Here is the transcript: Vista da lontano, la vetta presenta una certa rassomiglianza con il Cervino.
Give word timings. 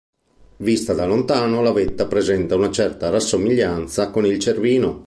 Vista 0.57 0.93
da 0.95 1.05
lontano, 1.05 1.61
la 1.61 1.71
vetta 1.71 2.07
presenta 2.07 2.55
una 2.55 2.71
certa 2.71 3.11
rassomiglianza 3.11 4.09
con 4.09 4.25
il 4.25 4.39
Cervino. 4.39 4.99